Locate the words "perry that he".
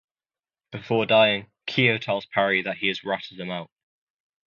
2.25-2.87